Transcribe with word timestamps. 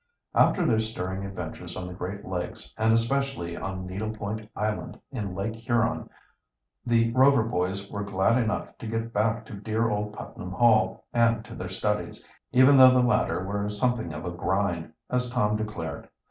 After 0.33 0.65
their 0.65 0.79
stirring 0.79 1.23
adventures 1.27 1.77
on 1.77 1.85
the 1.85 1.93
Great 1.93 2.25
Lakes, 2.25 2.73
and 2.75 2.91
especially 2.91 3.55
on 3.55 3.85
Needle 3.85 4.09
Point 4.09 4.49
Island 4.55 4.99
in 5.11 5.35
Lake 5.35 5.55
Huron, 5.55 6.09
the 6.83 7.11
Rover 7.13 7.43
boys 7.43 7.87
were 7.87 8.03
glad 8.03 8.41
enough 8.41 8.75
to 8.79 8.87
get 8.87 9.13
back 9.13 9.45
to 9.45 9.53
dear 9.53 9.91
old 9.91 10.13
Putnam 10.13 10.53
Hall 10.53 11.05
and 11.13 11.45
to 11.45 11.53
their 11.53 11.69
studies, 11.69 12.27
even 12.51 12.77
though 12.77 12.89
the 12.89 13.03
latter 13.03 13.43
were 13.45 13.69
something 13.69 14.11
of 14.11 14.25
a 14.25 14.31
"grind," 14.31 14.91
as 15.11 15.29
Tom 15.29 15.55
declared. 15.55 16.09